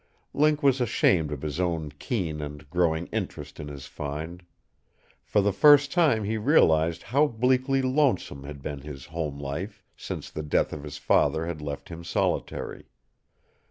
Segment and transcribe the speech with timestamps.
[0.33, 4.43] Link was ashamed of his own keen and growing interest in his find.
[5.23, 10.31] For the first time he realized how bleakly lonesome had been his home life, since
[10.31, 12.85] the death of his father had left him solitary.